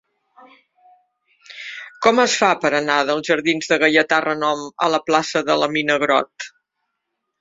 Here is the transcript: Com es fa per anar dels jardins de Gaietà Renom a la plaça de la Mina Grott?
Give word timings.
Com 2.07 2.21
es 2.23 2.37
fa 2.41 2.49
per 2.63 2.71
anar 2.79 2.97
dels 3.11 3.29
jardins 3.33 3.69
de 3.73 3.79
Gaietà 3.85 4.23
Renom 4.29 4.65
a 4.87 4.91
la 4.95 5.01
plaça 5.11 5.45
de 5.51 5.59
la 5.65 5.69
Mina 5.77 5.99
Grott? 6.07 6.53